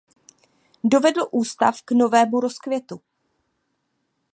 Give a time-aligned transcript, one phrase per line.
[0.83, 2.99] Dovedl ústav k novému rozkvětu.